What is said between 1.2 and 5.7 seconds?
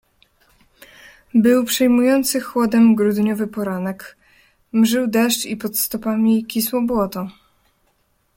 "Był przejmujący chłodem grudniowy poranek, mżył deszcz i